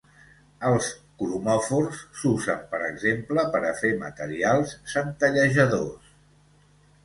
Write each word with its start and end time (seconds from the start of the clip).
Els 0.69 0.87
cromòfors 1.19 1.99
s'usen 2.21 2.65
per 2.73 2.81
exemple 2.87 3.45
per 3.57 3.63
a 3.69 3.77
fer 3.83 3.95
materials 4.07 4.77
centellejadors. 4.97 6.13